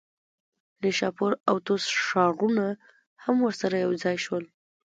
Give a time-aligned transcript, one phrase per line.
[0.81, 2.67] نیشاپور او طوس ښارونه
[3.23, 4.43] هم ورسره یوځای شول.